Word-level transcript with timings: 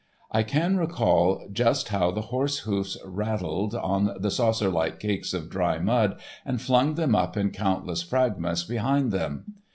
I 0.31 0.41
can 0.41 0.77
recall 0.77 1.47
just 1.53 1.89
how 1.89 2.09
the 2.09 2.21
horse 2.33 2.57
hoofs 2.65 2.97
rattled 3.05 3.75
on 3.75 4.15
the 4.19 4.31
saucer 4.31 4.71
like 4.71 4.99
cakes 4.99 5.31
of 5.31 5.47
dry 5.47 5.77
mud 5.77 6.19
and 6.43 6.59
flung 6.59 6.95
them 6.95 7.13
up 7.13 7.37
in 7.37 7.51
countless 7.51 8.01
fragments 8.01 8.63
behind 8.63 9.11
them. 9.11 9.57